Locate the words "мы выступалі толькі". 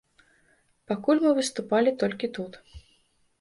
1.25-2.31